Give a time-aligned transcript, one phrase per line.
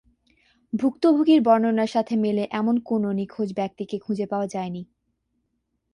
[0.73, 4.81] ভুক্তভোগীর বর্ণনার সাথে মেলে এমন কোনও নিখোঁজ ব্যক্তিকে খুঁজে পাওয়া যায়নি।